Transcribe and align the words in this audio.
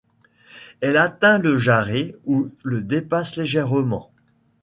Elle 0.79 0.97
atteint 0.97 1.37
le 1.37 1.59
jarret 1.59 2.15
ou 2.25 2.49
le 2.63 2.81
dépasse 2.81 3.35
légèrement. 3.35 4.11